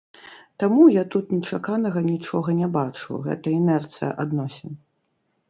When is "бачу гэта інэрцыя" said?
2.79-4.09